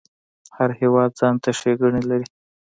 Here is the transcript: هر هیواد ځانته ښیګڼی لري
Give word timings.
هر 0.57 0.69
هیواد 0.79 1.11
ځانته 1.19 1.49
ښیګڼی 1.59 2.01
لري 2.09 2.27